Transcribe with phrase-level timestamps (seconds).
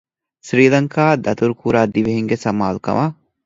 [0.47, 3.15] ސްރީލަންކާއަށް ދަތުރުކުރާ ދިވެހިންގެ ސަމާލުކަމަށް